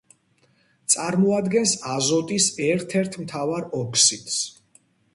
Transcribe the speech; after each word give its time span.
წარმოადგენს 0.93 1.75
აზოტის 1.97 2.49
ერთ-ერთ 2.71 3.21
მთავარ 3.27 3.71
ოქსიდს. 3.85 4.45